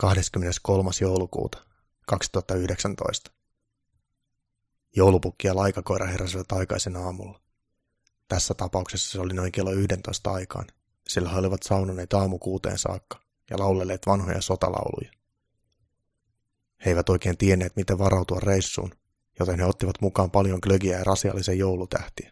23. 0.00 0.90
joulukuuta 1.00 1.58
2019. 2.06 3.30
Joulupukki 4.96 5.46
ja 5.46 5.56
laikakoira 5.56 6.06
heräsivät 6.06 6.52
aikaisen 6.52 6.96
aamulla. 6.96 7.40
Tässä 8.28 8.54
tapauksessa 8.54 9.12
se 9.12 9.20
oli 9.20 9.34
noin 9.34 9.52
kello 9.52 9.72
11 9.72 10.32
aikaan, 10.32 10.66
sillä 11.08 11.28
he 11.28 11.38
olivat 11.38 11.62
saunoneet 11.62 12.12
aamu 12.12 12.38
kuuteen 12.38 12.78
saakka 12.78 13.20
ja 13.50 13.58
lauleleet 13.58 14.06
vanhoja 14.06 14.40
sotalauluja. 14.40 15.12
He 16.84 16.90
eivät 16.90 17.08
oikein 17.08 17.38
tienneet, 17.38 17.76
miten 17.76 17.98
varautua 17.98 18.40
reissuun, 18.40 18.92
joten 19.38 19.58
he 19.58 19.64
ottivat 19.64 20.00
mukaan 20.00 20.30
paljon 20.30 20.58
glögiä 20.62 20.98
ja 20.98 21.04
rasiallisen 21.04 21.58
joulutähtiä. 21.58 22.30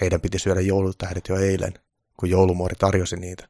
Heidän 0.00 0.20
piti 0.20 0.38
syödä 0.38 0.60
joulutähdet 0.60 1.28
jo 1.28 1.36
eilen, 1.36 1.74
kun 2.16 2.30
joulumuori 2.30 2.74
tarjosi 2.74 3.16
niitä, 3.16 3.48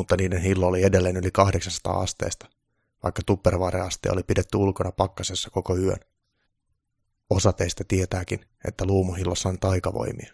mutta 0.00 0.16
niiden 0.16 0.40
hillo 0.40 0.66
oli 0.66 0.82
edelleen 0.82 1.16
yli 1.16 1.30
800 1.30 2.00
asteesta, 2.00 2.46
vaikka 3.02 3.22
tupperware-aste 3.26 4.10
oli 4.10 4.22
pidetty 4.22 4.56
ulkona 4.56 4.92
pakkasessa 4.92 5.50
koko 5.50 5.76
yön. 5.76 5.98
Osa 7.30 7.52
teistä 7.52 7.84
tietääkin, 7.88 8.46
että 8.68 8.84
luumuhillossa 8.84 9.48
on 9.48 9.58
taikavoimia. 9.58 10.32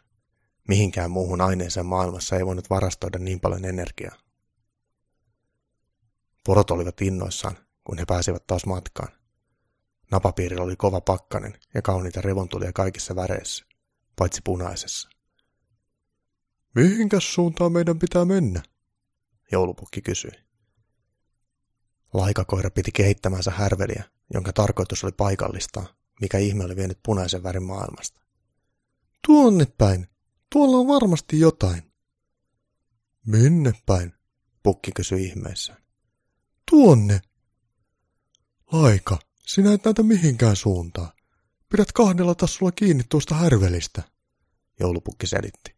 Mihinkään 0.69 1.11
muuhun 1.11 1.41
aineeseen 1.41 1.87
maailmassa 1.87 2.37
ei 2.37 2.47
voinut 2.47 2.71
varastoida 2.71 3.19
niin 3.19 3.41
paljon 3.41 3.65
energiaa. 3.65 4.17
Porot 6.47 6.71
olivat 6.71 7.01
innoissaan, 7.01 7.59
kun 7.85 7.99
he 7.99 8.05
pääsivät 8.05 8.47
taas 8.47 8.67
matkaan. 8.67 9.13
Napapiirillä 10.11 10.65
oli 10.65 10.77
kova 10.77 11.01
pakkanen 11.01 11.59
ja 11.75 11.83
kauniita 11.83 12.21
revontulia 12.21 12.73
kaikissa 12.73 13.17
väreissä, 13.17 13.65
paitsi 14.17 14.41
punaisessa. 14.45 15.09
Mihinkäs 16.75 17.35
suuntaan 17.35 17.73
meidän 17.73 17.99
pitää 17.99 18.25
mennä? 18.25 18.63
Joulupukki 19.53 20.03
kysyi. 20.03 20.31
Laikakoira 22.13 22.71
piti 22.71 22.93
kehittämänsä 22.93 23.51
härveliä, 23.51 24.05
jonka 24.35 24.53
tarkoitus 24.53 25.05
oli 25.05 25.13
paikallistaa, 25.13 25.87
mikä 26.21 26.39
ihme 26.39 26.65
oli 26.65 26.77
vienyt 26.77 26.99
punaisen 27.03 27.43
värin 27.43 27.63
maailmasta. 27.63 28.21
Tuonne 29.27 29.67
päin. 29.79 30.09
Tuolla 30.53 30.77
on 30.77 30.87
varmasti 30.87 31.41
jotain. 31.41 31.93
Minne 33.27 33.73
päin? 33.87 34.13
Pukki 34.63 34.93
kysyi 34.93 35.25
ihmeessään. 35.25 35.83
Tuonne. 36.71 37.21
Laika, 38.73 39.19
sinä 39.47 39.73
et 39.73 39.85
näytä 39.85 40.03
mihinkään 40.03 40.57
suuntaan. 40.57 41.13
Pidät 41.69 41.93
kahdella 41.93 42.35
tassulla 42.35 42.73
kiinni 42.73 43.05
tuosta 43.09 43.35
härvelistä, 43.35 44.03
joulupukki 44.81 45.27
selitti. 45.27 45.77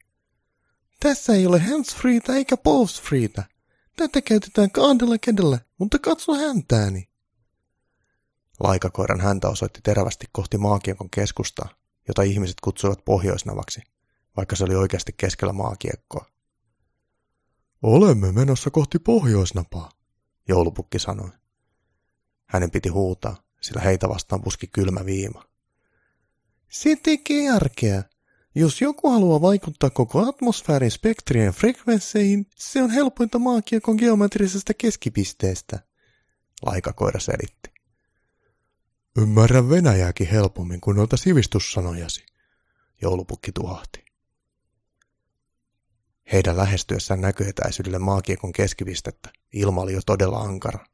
Tässä 1.00 1.34
ei 1.34 1.46
ole 1.46 1.58
handsfreetä 1.58 2.34
eikä 2.34 2.56
pulsefreetä. 2.56 3.44
Tätä 3.98 4.22
käytetään 4.22 4.70
kahdella 4.70 5.18
kädellä, 5.18 5.58
mutta 5.78 5.98
katso 5.98 6.34
häntääni. 6.34 7.08
Laikakoiran 8.60 9.20
häntä 9.20 9.48
osoitti 9.48 9.80
terävästi 9.82 10.26
kohti 10.32 10.58
maakiekon 10.58 11.10
keskustaa, 11.10 11.68
jota 12.08 12.22
ihmiset 12.22 12.56
kutsuivat 12.60 13.04
pohjoisnavaksi, 13.04 13.80
vaikka 14.36 14.56
se 14.56 14.64
oli 14.64 14.74
oikeasti 14.74 15.12
keskellä 15.16 15.52
maakiekkoa. 15.52 16.24
Olemme 17.82 18.32
menossa 18.32 18.70
kohti 18.70 18.98
pohjoisnapaa, 18.98 19.90
joulupukki 20.48 20.98
sanoi. 20.98 21.30
Hänen 22.46 22.70
piti 22.70 22.88
huutaa, 22.88 23.36
sillä 23.60 23.80
heitä 23.80 24.08
vastaan 24.08 24.42
puski 24.42 24.66
kylmä 24.66 25.04
viima. 25.04 25.44
Se 26.68 26.96
tekee 26.96 27.44
järkeä. 27.44 28.02
Jos 28.58 28.80
joku 28.80 29.10
haluaa 29.10 29.40
vaikuttaa 29.40 29.90
koko 29.90 30.28
atmosfäärin 30.28 30.90
spektrien 30.90 31.52
frekvensseihin, 31.52 32.46
se 32.56 32.82
on 32.82 32.90
helpointa 32.90 33.38
maakiekon 33.38 33.96
geometrisesta 33.96 34.74
keskipisteestä, 34.74 35.78
laikakoira 36.66 37.20
selitti. 37.20 37.70
Ymmärrän 39.18 39.68
Venäjääkin 39.68 40.26
helpommin 40.26 40.80
kuin 40.80 40.96
noita 40.96 41.16
sivistyssanojasi, 41.16 42.26
joulupukki 43.02 43.52
tuhahti. 43.52 44.04
Heidän 46.32 46.56
lähestyessään 46.56 47.20
näköetäisyydelle 47.20 47.98
maakiekon 47.98 48.52
keskipistettä 48.52 49.30
ilma 49.52 49.80
oli 49.80 49.92
jo 49.92 50.00
todella 50.06 50.38
ankara. 50.38 50.86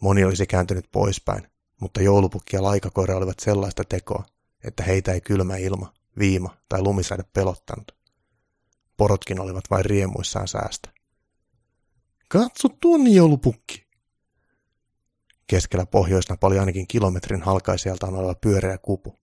Moni 0.00 0.24
olisi 0.24 0.46
kääntynyt 0.46 0.90
poispäin, 0.92 1.50
mutta 1.80 2.02
joulupukki 2.02 2.56
ja 2.56 2.62
laikakoira 2.62 3.16
olivat 3.16 3.38
sellaista 3.38 3.84
tekoa, 3.84 4.24
että 4.64 4.82
heitä 4.82 5.12
ei 5.12 5.20
kylmä 5.20 5.56
ilma, 5.56 5.95
viima 6.18 6.56
tai 6.68 6.82
lumisade 6.82 7.22
pelottanut. 7.32 7.96
Porotkin 8.96 9.40
olivat 9.40 9.64
vain 9.70 9.84
riemuissaan 9.84 10.48
säästä. 10.48 10.90
Katso 12.28 12.68
tuonne 12.68 13.10
joulupukki! 13.10 13.86
Keskellä 15.46 15.86
pohjoisnapa 15.86 16.46
oli 16.46 16.58
ainakin 16.58 16.86
kilometrin 16.86 17.42
halkaisijaltaan 17.42 18.14
oleva 18.14 18.34
pyöreä 18.34 18.78
kupu. 18.78 19.18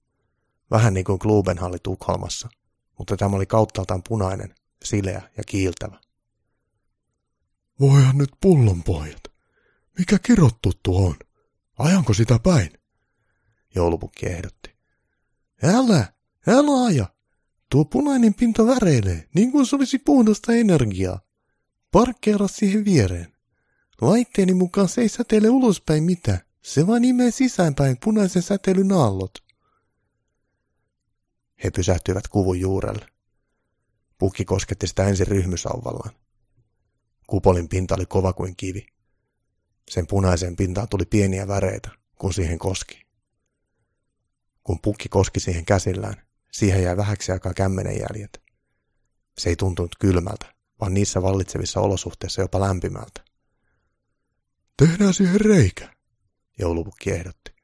Vähän 0.71 0.93
niin 0.93 1.03
kuin 1.03 1.19
Klubenhalli 1.19 1.77
Tukholmassa, 1.83 2.49
mutta 2.97 3.17
tämä 3.17 3.35
oli 3.35 3.45
kauttaaltaan 3.45 4.03
punainen, 4.07 4.55
sileä 4.83 5.21
ja 5.37 5.43
kiiltävä. 5.47 5.99
Voihan 7.79 8.17
nyt 8.17 8.29
pullonpojat. 8.41 9.23
Mikä 9.99 10.19
kirottu 10.19 10.71
tuo 10.83 11.07
on? 11.07 11.15
Ajanko 11.79 12.13
sitä 12.13 12.39
päin? 12.39 12.71
Joulupukki 13.75 14.25
ehdotti. 14.25 14.75
Älä, 15.63 16.12
älä 16.47 16.85
aja. 16.85 17.05
Tuo 17.69 17.85
punainen 17.85 18.33
pinta 18.33 18.65
väreilee, 18.65 19.29
niin 19.35 19.51
kuin 19.51 19.65
se 19.65 19.75
olisi 19.75 19.99
puhdasta 19.99 20.53
energiaa. 20.53 21.19
Parkkeera 21.91 22.47
siihen 22.47 22.85
viereen. 22.85 23.33
Laitteeni 24.01 24.53
mukaan 24.53 24.89
se 24.89 25.01
ei 25.01 25.09
säteile 25.09 25.49
ulospäin 25.49 26.03
mitään. 26.03 26.39
Se 26.61 26.87
vain 26.87 27.05
imee 27.05 27.31
sisäänpäin 27.31 27.97
punaisen 28.03 28.41
säteilyn 28.41 28.91
aallot. 28.91 29.31
He 31.63 31.71
pysähtyivät 31.71 32.27
kuvun 32.27 32.59
juurelle. 32.59 33.05
Pukki 34.17 34.45
kosketti 34.45 34.87
sitä 34.87 35.07
ensin 35.07 35.27
ryhmysauvallaan. 35.27 36.15
Kupolin 37.27 37.69
pinta 37.69 37.95
oli 37.95 38.05
kova 38.05 38.33
kuin 38.33 38.55
kivi. 38.55 38.85
Sen 39.89 40.07
punaiseen 40.07 40.55
pintaan 40.55 40.89
tuli 40.89 41.05
pieniä 41.05 41.47
väreitä, 41.47 41.89
kun 42.19 42.33
siihen 42.33 42.59
koski. 42.59 43.05
Kun 44.63 44.79
pukki 44.81 45.09
koski 45.09 45.39
siihen 45.39 45.65
käsillään, 45.65 46.15
siihen 46.53 46.83
jäi 46.83 46.97
vähäksi 46.97 47.31
aikaa 47.31 47.53
kämmenen 47.53 47.99
jäljet. 47.99 48.43
Se 49.37 49.49
ei 49.49 49.55
tuntunut 49.55 49.95
kylmältä, 49.99 50.53
vaan 50.81 50.93
niissä 50.93 51.21
vallitsevissa 51.21 51.79
olosuhteissa 51.79 52.41
jopa 52.41 52.59
lämpimältä. 52.59 53.23
Tehdään 54.77 55.13
siihen 55.13 55.41
reikä, 55.41 55.93
joulupukki 56.59 57.11
ehdotti. 57.11 57.55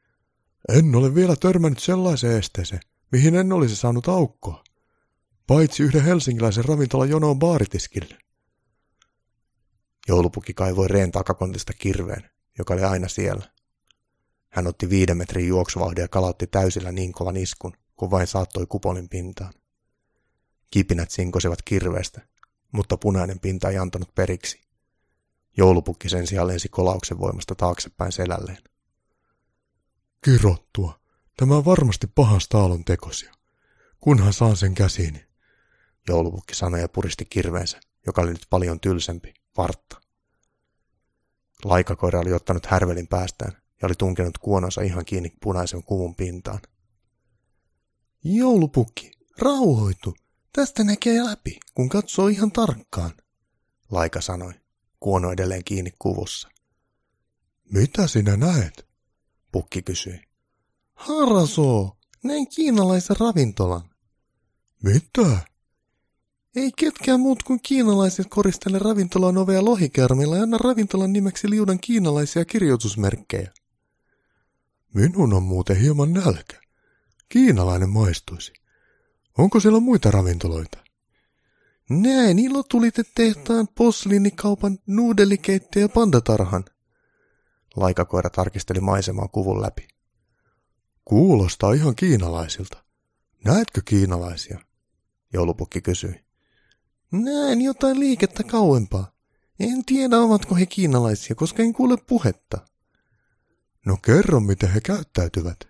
En 0.69 0.95
ole 0.95 1.16
vielä 1.16 1.35
törmännyt 1.35 1.79
sellaiseen 1.79 2.39
esteeseen, 2.39 2.81
mihin 3.11 3.35
en 3.35 3.53
olisi 3.53 3.75
saanut 3.75 4.07
aukkoa. 4.07 4.63
Paitsi 5.47 5.83
yhden 5.83 6.03
helsinkiläisen 6.03 6.66
ravintolan 6.66 7.09
jonoon 7.09 7.39
baaritiskille. 7.39 8.17
Joulupukki 10.07 10.53
kaivoi 10.53 10.88
reen 10.88 11.11
takakontista 11.11 11.73
kirveen, 11.73 12.29
joka 12.57 12.73
oli 12.73 12.83
aina 12.83 13.07
siellä. 13.07 13.51
Hän 14.50 14.67
otti 14.67 14.89
viiden 14.89 15.17
metrin 15.17 15.47
juoksuvauhdin 15.47 16.01
ja 16.01 16.07
kalautti 16.07 16.47
täysillä 16.47 16.91
niin 16.91 17.11
kovan 17.11 17.38
iskun, 17.38 17.73
kun 17.99 18.11
vain 18.11 18.27
saattoi 18.27 18.65
kupolin 18.65 19.09
pintaan. 19.09 19.53
Kipinät 20.71 21.11
sinkosivat 21.11 21.61
kirveestä, 21.61 22.21
mutta 22.71 22.97
punainen 22.97 23.39
pinta 23.39 23.69
ei 23.69 23.77
antanut 23.77 24.15
periksi. 24.15 24.61
Joulupukki 25.57 26.09
sen 26.09 26.27
sijaan 26.27 26.47
lensi 26.47 26.69
kolauksen 26.69 27.19
voimasta 27.19 27.55
taaksepäin 27.55 28.11
selälleen. 28.11 28.57
Kirottua. 30.25 30.99
Tämä 31.38 31.57
on 31.57 31.65
varmasti 31.65 32.07
pahasta 32.07 32.57
aallon 32.57 32.85
tekosia. 32.85 33.33
Kunhan 33.99 34.33
saan 34.33 34.57
sen 34.57 34.75
käsiini. 34.75 35.25
Joulupukki 36.07 36.55
sanoi 36.55 36.81
ja 36.81 36.89
puristi 36.89 37.25
kirveensä, 37.25 37.79
joka 38.05 38.21
oli 38.21 38.31
nyt 38.31 38.47
paljon 38.49 38.79
tylsempi, 38.79 39.33
vartta. 39.57 40.01
Laikakoira 41.63 42.19
oli 42.19 42.33
ottanut 42.33 42.65
härvelin 42.65 43.07
päästään 43.07 43.51
ja 43.51 43.85
oli 43.85 43.95
tunkenut 43.95 44.38
kuononsa 44.38 44.81
ihan 44.81 45.06
kiinni 45.06 45.33
punaisen 45.41 45.83
kuvun 45.83 46.15
pintaan. 46.15 46.59
Joulupukki, 48.24 49.12
rauhoitu. 49.38 50.16
Tästä 50.54 50.83
näkee 50.83 51.24
läpi, 51.24 51.60
kun 51.75 51.89
katsoo 51.89 52.27
ihan 52.27 52.51
tarkkaan, 52.51 53.12
Laika 53.92 54.21
sanoi, 54.21 54.54
kuono 55.00 55.31
edelleen 55.31 55.63
kiinni 55.63 55.94
kuvussa. 56.00 56.50
Mitä 57.71 58.07
sinä 58.07 58.38
näet? 58.38 58.88
Pukki 59.51 59.81
kysyi. 59.81 60.21
Harasoo, 60.94 61.98
näin 62.24 62.48
kiinalaisen 62.48 63.16
ravintolan. 63.19 63.89
Mitä? 64.83 65.39
Ei 66.56 66.72
ketkään 66.77 67.19
muut 67.19 67.44
kuin 67.44 67.60
kiinalaiset 67.63 68.27
koristele 68.30 68.80
ravintolan 68.80 69.38
ovea 69.38 69.65
lohikärmillä 69.65 70.38
ja 70.38 70.44
anna 70.44 70.57
ravintolan 70.57 71.13
nimeksi 71.13 71.50
liudan 71.50 71.80
kiinalaisia 71.80 72.45
kirjoitusmerkkejä. 72.45 73.54
Minun 74.94 75.33
on 75.33 75.44
muuten 75.44 75.77
hieman 75.77 76.13
nälkä. 76.13 76.62
Kiinalainen 77.29 77.89
maistuisi. 77.89 78.53
Onko 79.37 79.59
siellä 79.59 79.79
muita 79.79 80.11
ravintoloita? 80.11 80.77
Näin 81.89 82.39
ilotulitetehtaan 82.39 83.67
posliinikaupan 83.67 84.79
nuudelikeitto 84.87 85.79
ja 85.79 85.89
pandatarhan. 85.89 86.65
Laikakoira 87.75 88.29
tarkisteli 88.29 88.79
maisemaa 88.79 89.27
kuvun 89.27 89.61
läpi. 89.61 89.87
Kuulostaa 91.05 91.73
ihan 91.73 91.95
kiinalaisilta. 91.95 92.83
Näetkö 93.45 93.81
kiinalaisia? 93.85 94.59
Joulupukki 95.33 95.81
kysyi. 95.81 96.25
Näen 97.11 97.61
jotain 97.61 97.99
liikettä 97.99 98.43
kauempaa. 98.43 99.11
En 99.59 99.85
tiedä, 99.85 100.19
ovatko 100.19 100.55
he 100.55 100.65
kiinalaisia, 100.65 101.35
koska 101.35 101.63
en 101.63 101.73
kuule 101.73 101.97
puhetta. 101.97 102.57
No 103.85 103.97
kerro, 103.97 104.39
miten 104.39 104.71
he 104.71 104.81
käyttäytyvät. 104.81 105.69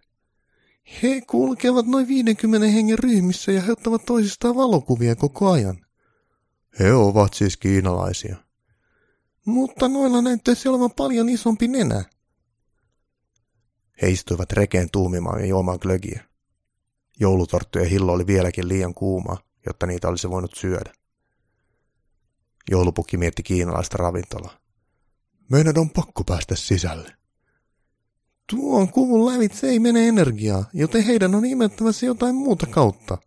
He 1.04 1.22
kulkevat 1.28 1.86
noin 1.86 2.08
50 2.08 2.68
hengen 2.68 3.00
ryhmissä 3.00 3.52
ja 3.52 3.62
he 3.62 3.72
ottavat 3.72 4.06
toisistaan 4.06 4.56
valokuvia 4.56 5.16
koko 5.16 5.52
ajan. 5.52 5.86
He 6.80 6.94
ovat 6.94 7.34
siis 7.34 7.58
kiinalaisia. 7.58 8.36
Mutta 9.46 9.88
noilla 9.88 10.22
näyttäisi 10.22 10.70
olevan 10.70 10.92
paljon 10.92 11.30
isompi 11.30 11.68
nenä. 11.68 12.06
He 14.02 14.10
istuivat 14.10 14.52
rekeen 14.52 14.90
tuumimaan 14.92 15.40
ja 15.40 15.46
juomaan 15.46 15.80
glögiä. 15.82 16.24
Joulutorttujen 17.20 17.90
hillo 17.90 18.14
oli 18.14 18.28
vieläkin 18.28 18.68
liian 18.68 18.94
kuuma, 18.94 19.38
jotta 19.66 19.86
niitä 19.86 20.08
olisi 20.08 20.30
voinut 20.30 20.56
syödä. 20.56 20.94
Joulupukki 22.72 23.18
mietti 23.18 23.44
kiinalaista 23.44 23.98
ravintolaa. 23.98 24.60
Meidän 25.52 25.78
on 25.78 25.90
pakko 25.90 26.24
päästä 26.24 26.56
sisälle. 26.56 27.19
Tuon 28.50 28.92
kuvun 28.92 29.34
lävitse 29.34 29.68
ei 29.68 29.80
mene 29.80 30.08
energiaa, 30.08 30.66
joten 30.74 31.04
heidän 31.04 31.36
on 31.36 31.46
imettävä 31.46 31.92
se 31.92 32.06
jotain 32.06 32.36
muuta 32.36 32.66
kautta. 32.66 33.18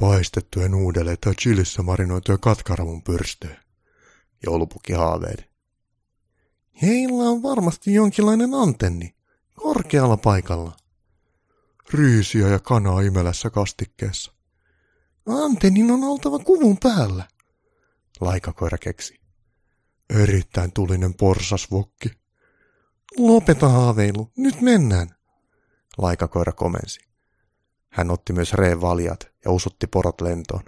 Paistettuja 0.00 0.68
nuudeleita 0.68 1.28
ja 1.28 1.34
chilissä 1.34 1.82
marinoituja 1.82 2.38
katkaravun 2.38 3.02
pyrstöjä. 3.02 3.62
Joulupukki 4.46 4.92
haaveili. 4.92 5.50
Heillä 6.82 7.22
on 7.22 7.42
varmasti 7.42 7.94
jonkinlainen 7.94 8.54
antenni, 8.54 9.14
korkealla 9.54 10.16
paikalla. 10.16 10.76
Riisiä 11.92 12.48
ja 12.48 12.58
kanaa 12.58 13.00
imelässä 13.00 13.50
kastikkeessa. 13.50 14.32
Antennin 15.26 15.90
on 15.90 16.04
oltava 16.04 16.38
kuvun 16.38 16.78
päällä, 16.82 17.28
laikakoira 18.20 18.78
keksi. 18.78 19.20
Erittäin 20.10 20.72
tulinen 20.72 21.14
porsasvokki. 21.14 22.19
Lopeta 23.18 23.68
haaveilu, 23.68 24.32
nyt 24.36 24.60
mennään, 24.60 25.08
laikakoira 25.98 26.52
komensi. 26.52 27.00
Hän 27.88 28.10
otti 28.10 28.32
myös 28.32 28.52
reen 28.52 28.80
valjat 28.80 29.32
ja 29.44 29.50
usutti 29.50 29.86
porot 29.86 30.20
lentoon. 30.20 30.62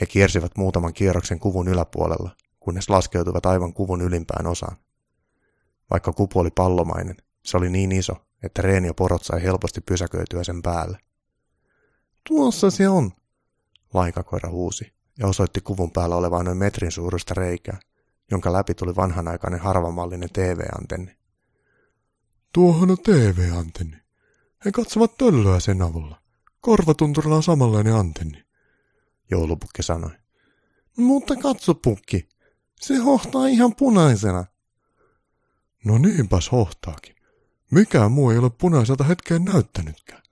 He 0.00 0.06
kiersivät 0.06 0.56
muutaman 0.56 0.94
kierroksen 0.94 1.38
kuvun 1.38 1.68
yläpuolella, 1.68 2.36
kunnes 2.60 2.90
laskeutuivat 2.90 3.46
aivan 3.46 3.74
kuvun 3.74 4.00
ylimpään 4.00 4.46
osaan. 4.46 4.76
Vaikka 5.90 6.12
kupu 6.12 6.38
oli 6.38 6.50
pallomainen, 6.50 7.16
se 7.44 7.56
oli 7.56 7.70
niin 7.70 7.92
iso, 7.92 8.14
että 8.42 8.62
Reen 8.62 8.84
ja 8.84 8.94
porot 8.94 9.22
sai 9.22 9.42
helposti 9.42 9.80
pysäköityä 9.80 10.44
sen 10.44 10.62
päälle. 10.62 10.98
Tuossa 12.28 12.70
se 12.70 12.88
on, 12.88 13.12
laikakoira 13.94 14.50
huusi 14.50 14.92
ja 15.18 15.26
osoitti 15.26 15.60
kuvun 15.60 15.90
päällä 15.90 16.16
olevaa 16.16 16.42
noin 16.42 16.58
metrin 16.58 16.92
suuruista 16.92 17.34
reikää, 17.34 17.80
jonka 18.32 18.52
läpi 18.52 18.74
tuli 18.74 18.96
vanhanaikainen 18.96 19.60
harvamallinen 19.60 20.28
TV-antenni. 20.32 21.16
Tuohon 22.52 22.90
on 22.90 22.96
TV-antenni. 23.02 23.96
He 24.64 24.72
katsovat 24.72 25.16
töllöä 25.18 25.60
sen 25.60 25.82
avulla. 25.82 26.22
Korvatunturilla 26.60 27.36
on 27.36 27.42
samanlainen 27.42 27.94
antenni, 27.94 28.44
joulupukki 29.30 29.82
sanoi. 29.82 30.10
Mutta 30.96 31.36
katso, 31.36 31.74
pukki. 31.74 32.28
Se 32.80 32.96
hohtaa 32.96 33.46
ihan 33.46 33.74
punaisena. 33.74 34.44
No 35.84 35.98
niinpäs 35.98 36.52
hohtaakin. 36.52 37.16
Mikään 37.70 38.12
muu 38.12 38.30
ei 38.30 38.38
ole 38.38 38.50
punaiselta 38.50 39.04
hetkeen 39.04 39.44
näyttänytkään. 39.44 40.22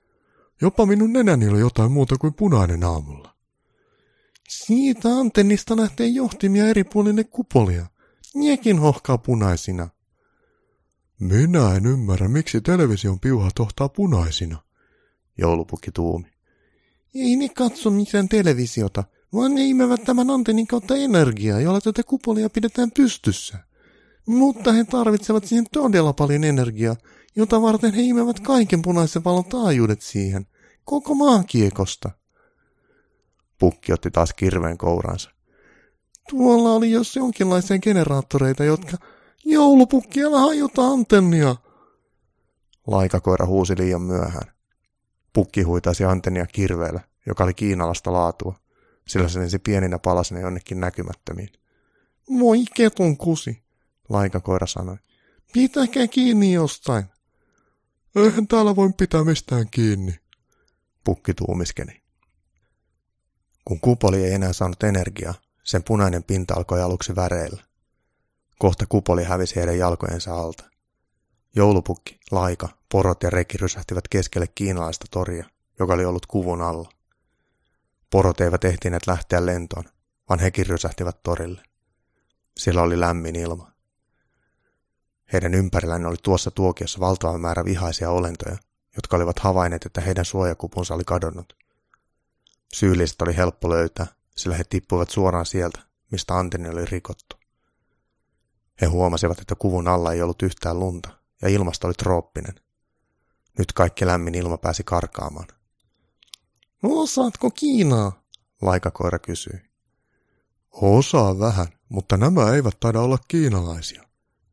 Jopa 0.60 0.86
minun 0.86 1.12
nenäni 1.12 1.48
oli 1.48 1.60
jotain 1.60 1.92
muuta 1.92 2.16
kuin 2.18 2.34
punainen 2.34 2.84
aamulla. 2.84 3.34
Siitä 4.50 5.08
antennista 5.08 5.76
lähtee 5.76 6.06
johtimia 6.06 6.66
eri 6.66 6.84
puolille 6.84 7.24
kupolia. 7.24 7.86
Niekin 8.34 8.78
hohkaa 8.78 9.18
punaisina. 9.18 9.88
Minä 11.20 11.74
en 11.74 11.86
ymmärrä, 11.86 12.28
miksi 12.28 12.60
television 12.60 13.20
piuhat 13.20 13.58
hohtaa 13.58 13.88
punaisina, 13.88 14.62
joulupukki 15.38 15.92
tuumi. 15.92 16.28
Ei 17.14 17.36
ne 17.36 17.48
katso 17.48 17.90
mitään 17.90 18.28
televisiota, 18.28 19.04
vaan 19.32 19.54
ne 19.54 19.64
imevät 19.64 20.04
tämän 20.04 20.30
antennin 20.30 20.66
kautta 20.66 20.96
energiaa, 20.96 21.60
jolla 21.60 21.80
tätä 21.80 22.02
kupolia 22.02 22.50
pidetään 22.50 22.90
pystyssä. 22.90 23.58
Mutta 24.26 24.72
he 24.72 24.84
tarvitsevat 24.84 25.44
siihen 25.44 25.66
todella 25.72 26.12
paljon 26.12 26.44
energiaa, 26.44 26.96
jota 27.36 27.62
varten 27.62 27.94
he 27.94 28.02
imevät 28.02 28.40
kaiken 28.40 28.82
punaisen 28.82 29.24
valon 29.24 29.44
taajuudet 29.44 30.02
siihen, 30.02 30.46
koko 30.84 31.14
maankiekosta. 31.14 32.19
Pukki 33.60 33.92
otti 33.92 34.10
taas 34.10 34.34
kirveen 34.34 34.78
kouransa. 34.78 35.30
Tuolla 36.30 36.72
oli 36.72 36.90
jos 36.90 37.16
jonkinlaisia 37.16 37.78
generaattoreita, 37.78 38.64
jotka... 38.64 38.96
Joulupukki, 39.44 40.24
älä 40.24 40.38
hajota 40.38 40.86
antennia! 40.86 41.56
Laikakoira 42.86 43.46
huusi 43.46 43.78
liian 43.78 44.02
myöhään. 44.02 44.52
Pukki 45.32 45.62
huitaisi 45.62 46.04
antennia 46.04 46.46
kirveellä, 46.46 47.00
joka 47.26 47.44
oli 47.44 47.54
kiinalasta 47.54 48.12
laatua, 48.12 48.54
sillä 49.08 49.28
se 49.28 49.38
lensi 49.38 49.58
pieninä 49.58 49.98
palasina 49.98 50.40
jonnekin 50.40 50.80
näkymättömiin. 50.80 51.48
Moi 52.28 52.64
ketun 52.74 53.16
kusi, 53.16 53.62
laikakoira 54.08 54.66
sanoi. 54.66 54.96
Pitäkää 55.52 56.06
kiinni 56.06 56.52
jostain. 56.52 57.04
Eihän 58.16 58.46
täällä 58.46 58.76
voi 58.76 58.90
pitää 58.96 59.24
mistään 59.24 59.66
kiinni, 59.70 60.14
pukki 61.04 61.34
tuumiskeni. 61.34 61.99
Kun 63.64 63.80
kupoli 63.80 64.24
ei 64.24 64.32
enää 64.32 64.52
saanut 64.52 64.82
energiaa, 64.82 65.34
sen 65.62 65.82
punainen 65.82 66.24
pinta 66.24 66.54
alkoi 66.54 66.82
aluksi 66.82 67.16
väreillä. 67.16 67.62
Kohta 68.58 68.86
kupoli 68.88 69.24
hävisi 69.24 69.56
heidän 69.56 69.78
jalkojensa 69.78 70.34
alta. 70.34 70.64
Joulupukki, 71.56 72.20
laika, 72.30 72.68
porot 72.92 73.22
ja 73.22 73.30
reki 73.30 73.58
rysähtivät 73.58 74.08
keskelle 74.08 74.46
kiinalaista 74.54 75.06
toria, 75.10 75.46
joka 75.78 75.94
oli 75.94 76.04
ollut 76.04 76.26
kuvun 76.26 76.62
alla. 76.62 76.90
Porot 78.10 78.40
eivät 78.40 78.64
ehtineet 78.64 79.06
lähteä 79.06 79.46
lentoon, 79.46 79.84
vaan 80.28 80.40
hekin 80.40 80.66
rysähtivät 80.66 81.22
torille. 81.22 81.62
Siellä 82.58 82.82
oli 82.82 83.00
lämmin 83.00 83.36
ilma. 83.36 83.72
Heidän 85.32 85.54
ympärillään 85.54 86.06
oli 86.06 86.16
tuossa 86.22 86.50
tuokiossa 86.50 87.00
valtava 87.00 87.38
määrä 87.38 87.64
vihaisia 87.64 88.10
olentoja, 88.10 88.56
jotka 88.96 89.16
olivat 89.16 89.38
havainneet, 89.38 89.86
että 89.86 90.00
heidän 90.00 90.24
suojakupunsa 90.24 90.94
oli 90.94 91.04
kadonnut. 91.06 91.59
Syylliset 92.74 93.22
oli 93.22 93.36
helppo 93.36 93.70
löytää, 93.70 94.06
sillä 94.36 94.56
he 94.56 94.64
tippuivat 94.64 95.10
suoraan 95.10 95.46
sieltä, 95.46 95.80
mistä 96.10 96.34
antenni 96.34 96.68
oli 96.68 96.84
rikottu. 96.84 97.36
He 98.80 98.86
huomasivat, 98.86 99.40
että 99.40 99.54
kuvun 99.54 99.88
alla 99.88 100.12
ei 100.12 100.22
ollut 100.22 100.42
yhtään 100.42 100.80
lunta, 100.80 101.08
ja 101.42 101.48
ilmasto 101.48 101.86
oli 101.86 101.94
trooppinen. 101.94 102.54
Nyt 103.58 103.72
kaikki 103.72 104.06
lämmin 104.06 104.34
ilma 104.34 104.58
pääsi 104.58 104.84
karkaamaan. 104.84 105.48
Osaatko 106.82 107.50
Kiinaa? 107.50 108.22
Laikakoira 108.62 109.18
kysyi. 109.18 109.60
Osaa 110.70 111.38
vähän, 111.38 111.66
mutta 111.88 112.16
nämä 112.16 112.52
eivät 112.54 112.80
taida 112.80 113.00
olla 113.00 113.18
kiinalaisia, 113.28 114.02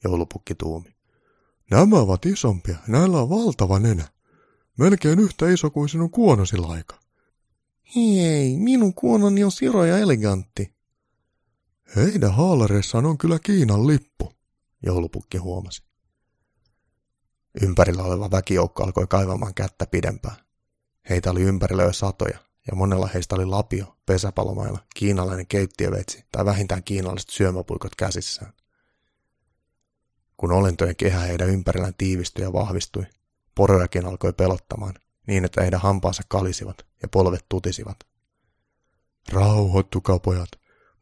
joulupukki 0.04 0.56
tuumi. 0.56 0.96
Nämä 1.72 1.96
ovat 1.96 2.26
isompia, 2.26 2.78
näillä 2.88 3.22
on 3.22 3.30
valtava 3.30 3.80
nenä. 3.80 4.08
Melkein 4.78 5.20
yhtä 5.20 5.50
iso 5.50 5.70
kuin 5.70 5.90
sinun 5.90 6.12
kuonosi 6.12 6.58
laika. 6.58 7.00
Hei, 7.96 8.58
minun 8.58 8.94
kuononi 8.94 9.44
on 9.44 9.52
siro 9.52 9.86
ja 9.86 9.98
elegantti. 9.98 10.76
Heidän 11.96 12.34
haalareissaan 12.34 13.06
on 13.06 13.18
kyllä 13.18 13.40
Kiinan 13.40 13.88
lippu, 13.88 14.32
joulupukki 14.86 15.38
huomasi. 15.38 15.84
Ympärillä 17.62 18.04
oleva 18.04 18.32
väkijoukko 18.32 18.84
alkoi 18.84 19.08
kaivamaan 19.08 19.54
kättä 19.54 19.86
pidempään. 19.86 20.36
Heitä 21.10 21.32
oli 21.32 21.42
ympärillä 21.42 21.84
jo 21.84 21.94
satoja, 21.94 22.40
ja 22.68 22.76
monella 22.76 23.08
heistä 23.14 23.36
oli 23.36 23.46
lapio, 23.46 23.98
pesäpalomailla, 24.06 24.80
kiinalainen 24.96 25.48
keittiövetsi 25.48 26.26
tai 26.32 26.46
vähintään 26.46 26.84
kiinalaiset 26.84 27.30
syömäpuikot 27.30 27.96
käsissään. 27.96 28.54
Kun 30.38 30.52
olentojen 30.52 30.96
kehä 30.96 31.20
heidän 31.20 31.50
ympärillään 31.50 31.96
tiivistyi 31.98 32.44
ja 32.44 32.54
vahvistui, 32.54 33.06
porojakin 33.56 34.06
alkoi 34.06 34.34
pelottamaan, 34.34 34.94
niin 35.28 35.46
että 35.46 35.62
heidän 35.62 35.80
hampaansa 35.80 36.24
kalisivat 36.28 36.86
ja 37.02 37.08
polvet 37.08 37.46
tutisivat. 37.50 37.98
Rauhoittukaa 39.32 40.20
pojat, 40.20 40.50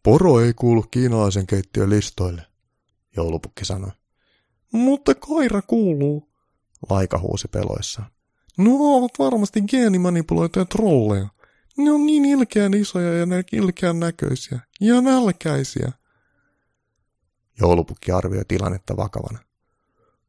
poro 0.04 0.40
ei 0.40 0.54
kuulu 0.54 0.84
kiinalaisen 0.84 1.48
keittiön 1.48 1.90
listoille, 1.90 2.46
joulupukki 3.18 3.66
sanoi. 3.66 3.92
Mutta 4.72 5.16
koira 5.16 5.62
kuuluu, 5.62 6.32
laika 6.90 7.20
huusi 7.20 7.48
peloissaan. 7.48 8.08
No 8.58 8.72
ovat 8.80 9.12
varmasti 9.20 9.62
geenimanipuloituja 9.62 10.66
trolleja. 10.66 11.28
Ne 11.78 11.92
on 11.92 12.06
niin 12.06 12.26
ilkeän 12.26 12.74
isoja 12.74 13.14
ja 13.14 13.26
ne 13.26 13.44
ilkeän 13.52 14.00
näköisiä. 14.00 14.60
Ja 14.82 15.02
nälkäisiä. 15.02 15.92
Joulupukki 17.62 18.12
arvioi 18.12 18.46
tilannetta 18.48 18.98
vakavana. 18.98 19.40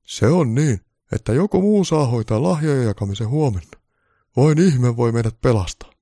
Se 0.02 0.26
on 0.26 0.54
niin, 0.54 0.80
että 1.12 1.32
joku 1.32 1.60
muu 1.60 1.84
saa 1.84 2.06
hoitaa 2.06 2.42
lahjojen 2.42 2.86
jakamisen 2.86 3.28
huomenna. 3.28 3.75
Vain 4.36 4.58
ihme 4.58 4.96
voi 4.96 5.12
meidät 5.12 5.40
pelastaa. 5.40 5.92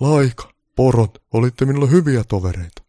Laika, 0.00 0.52
porot, 0.76 1.22
olitte 1.32 1.64
minulle 1.64 1.90
hyviä 1.90 2.24
tovereita. 2.24 2.82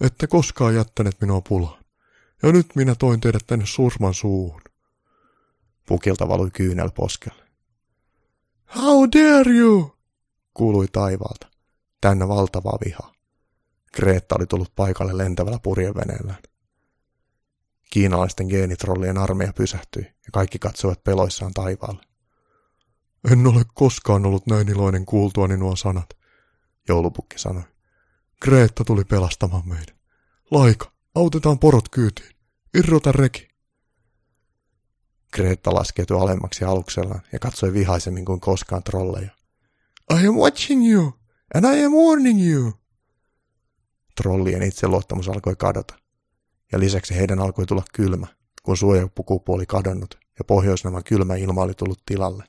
Ette 0.00 0.26
koskaan 0.26 0.74
jättäneet 0.74 1.20
minua 1.20 1.40
pulaan. 1.40 1.84
Ja 2.42 2.52
nyt 2.52 2.66
minä 2.74 2.94
toin 2.94 3.20
teidät 3.20 3.46
tänne 3.46 3.66
surman 3.66 4.14
suuhun. 4.14 4.60
Pukilta 5.88 6.28
valui 6.28 6.50
kyynel 6.50 6.90
poskelle. 6.90 7.48
How 8.76 9.08
dare 9.12 9.52
you? 9.52 9.98
kuului 10.54 10.88
taivaalta, 10.88 11.46
täynnä 12.00 12.28
valtavaa 12.28 12.78
vihaa. 12.84 13.12
Kreetta 13.92 14.36
oli 14.38 14.46
tullut 14.46 14.72
paikalle 14.76 15.16
lentävällä 15.16 15.58
purjeveneellään. 15.62 16.42
Kiinalaisten 17.90 18.46
geenitrollien 18.46 19.18
armeija 19.18 19.52
pysähtyi 19.52 20.02
ja 20.02 20.30
kaikki 20.32 20.58
katsoivat 20.58 21.04
peloissaan 21.04 21.54
taivaalle. 21.54 22.02
En 23.32 23.46
ole 23.46 23.62
koskaan 23.74 24.26
ollut 24.26 24.46
näin 24.46 24.68
iloinen 24.68 25.06
kuultuani 25.06 25.56
nuo 25.56 25.76
sanat, 25.76 26.10
joulupukki 26.88 27.38
sanoi. 27.38 27.62
Kreetta 28.40 28.84
tuli 28.84 29.04
pelastamaan 29.04 29.68
meidän. 29.68 29.96
Laika, 30.50 30.92
autetaan 31.14 31.58
porot 31.58 31.88
kyytiin. 31.88 32.36
Irrota 32.74 33.12
reki. 33.12 33.48
Kreetta 35.32 35.74
laskeutui 35.74 36.20
alemmaksi 36.20 36.64
aluksellaan 36.64 37.20
ja 37.32 37.38
katsoi 37.38 37.72
vihaisemmin 37.72 38.24
kuin 38.24 38.40
koskaan 38.40 38.82
trolleja. 38.82 39.30
I 40.20 40.26
am 40.26 40.34
watching 40.34 40.92
you, 40.92 41.12
and 41.54 41.64
I 41.74 41.84
am 41.84 41.92
warning 41.92 42.50
you. 42.50 42.72
Trollien 44.22 44.62
itseluottamus 44.62 45.28
alkoi 45.28 45.56
kadota, 45.56 45.94
ja 46.72 46.80
lisäksi 46.80 47.14
heidän 47.14 47.38
alkoi 47.38 47.66
tulla 47.66 47.84
kylmä, 47.92 48.26
kun 48.62 48.76
suojapukupu 48.76 49.52
oli 49.54 49.66
kadonnut 49.66 50.18
ja 50.38 50.44
pohjoisnavan 50.44 51.04
kylmä 51.04 51.36
ilma 51.36 51.62
oli 51.62 51.74
tullut 51.74 52.02
tilalle. 52.06 52.44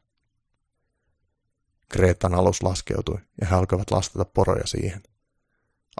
Kreetan 1.89 2.33
alus 2.33 2.63
laskeutui 2.63 3.17
ja 3.41 3.47
he 3.47 3.55
alkoivat 3.55 3.91
lastata 3.91 4.25
poroja 4.25 4.67
siihen. 4.67 5.03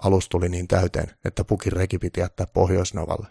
Alus 0.02 0.28
tuli 0.28 0.48
niin 0.48 0.68
täyteen, 0.68 1.16
että 1.24 1.44
pukin 1.44 1.72
reki 1.72 1.98
piti 1.98 2.20
jättää 2.20 2.46
pohjoisnavalle. 2.46 3.26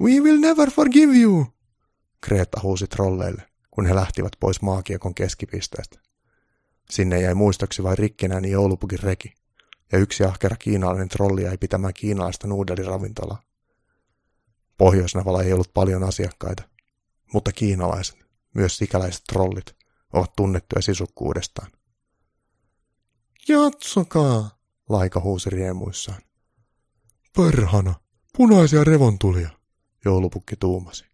We 0.00 0.10
will 0.10 0.40
never 0.40 0.70
forgive 0.70 1.16
you, 1.16 1.46
Kreetta 2.20 2.60
huusi 2.62 2.86
trolleille, 2.86 3.42
kun 3.70 3.86
he 3.86 3.94
lähtivät 3.94 4.32
pois 4.40 4.62
maakiekon 4.62 5.14
keskipisteestä. 5.14 5.98
Sinne 6.90 7.20
jäi 7.20 7.34
muistoksi 7.34 7.82
vain 7.82 7.98
rikkinäinen 7.98 8.50
joulupukin 8.50 8.98
reki, 9.02 9.34
ja 9.92 9.98
yksi 9.98 10.24
ahkera 10.24 10.56
kiinalainen 10.56 11.08
trolli 11.08 11.42
jäi 11.42 11.58
pitämään 11.58 11.94
kiinalaista 11.94 12.46
nuudeliravintolaa. 12.46 13.42
Pohjoisnavalla 14.78 15.42
ei 15.42 15.52
ollut 15.52 15.74
paljon 15.74 16.02
asiakkaita, 16.02 16.62
mutta 17.32 17.52
kiinalaiset, 17.52 18.16
myös 18.54 18.76
sikäläiset 18.76 19.24
trollit, 19.24 19.76
ovat 20.12 20.36
tunnettuja 20.36 20.82
sisukkuudestaan. 20.82 21.72
Jatsokaa, 23.48 24.50
laika 24.88 25.20
huusi 25.20 25.50
riemuissaan. 25.50 26.22
Perhana, 27.36 27.94
punaisia 28.36 28.84
revontulia, 28.84 29.50
joulupukki 30.04 30.56
tuumasi. 30.56 31.04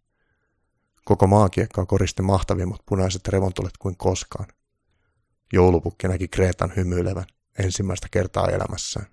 Koko 1.05 1.27
maakiekkaa 1.27 1.85
koristi 1.85 2.21
mahtavimmat 2.21 2.81
punaiset 2.85 3.27
revontulet 3.27 3.77
kuin 3.79 3.97
koskaan. 3.97 4.47
Joulupukki 5.53 6.07
näki 6.07 6.27
Kreetan 6.27 6.73
hymyilevän 6.75 7.25
ensimmäistä 7.59 8.07
kertaa 8.11 8.47
elämässään. 8.47 9.12